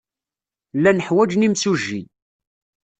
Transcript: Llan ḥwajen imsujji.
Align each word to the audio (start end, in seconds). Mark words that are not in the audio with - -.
Llan 0.77 1.03
ḥwajen 1.07 1.45
imsujji. 1.47 2.01